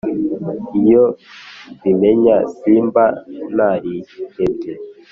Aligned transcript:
iyo 0.81 1.03
mbimenya 1.75 2.35
simba 2.57 3.05
ntarihebye 3.55 4.73